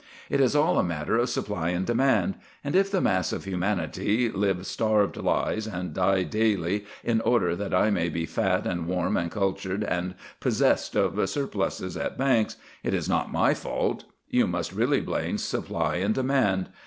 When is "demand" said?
1.85-2.33, 16.15-16.69